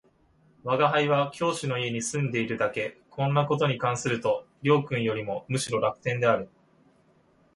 [0.63, 6.49] 吾輩は教師の家に住んでいるだけ、こんな事に関すると両君よりもむしろ楽天である